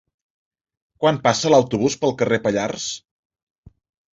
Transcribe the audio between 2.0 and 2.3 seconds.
pel